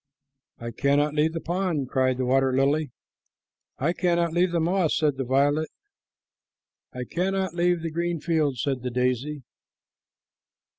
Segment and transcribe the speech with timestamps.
[0.57, 2.89] "I cannot leave the pond," cried the water lily.
[3.77, 5.69] "I cannot leave the moss," said the violet.
[6.91, 9.43] "I cannot leave the green fields," said the daisy.